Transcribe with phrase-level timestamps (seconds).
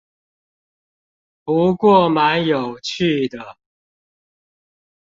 [1.43, 3.55] 不過蠻有趣的